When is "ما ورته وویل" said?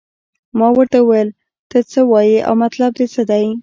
0.57-1.29